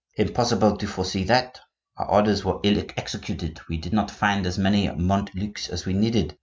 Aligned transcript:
Impossible 0.15 0.75
to 0.77 0.87
foresee 0.87 1.23
that. 1.25 1.59
Our 1.95 2.09
orders 2.09 2.43
were 2.43 2.59
ill 2.63 2.83
executed; 2.97 3.59
we 3.69 3.77
did 3.77 3.93
not 3.93 4.09
find 4.09 4.47
as 4.47 4.57
many 4.57 4.87
Montlucs 4.87 5.69
as 5.69 5.85
we 5.85 5.93
needed. 5.93 6.37